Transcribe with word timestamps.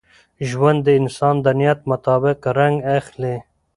ژوند 0.49 0.79
د 0.83 0.87
انسان 0.99 1.35
د 1.45 1.47
نیت 1.59 1.79
مطابق 1.91 2.39
رنګ 2.57 2.75
اخلي. 2.97 3.35